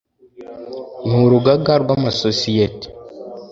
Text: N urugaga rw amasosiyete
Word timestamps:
N 1.07 1.09
urugaga 1.23 1.73
rw 1.83 1.89
amasosiyete 1.97 2.87